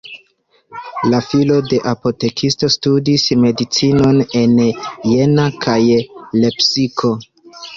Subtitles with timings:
[1.13, 5.79] La filo de apotekisto studis medicinon en Jena kaj
[6.43, 7.13] Lepsiko.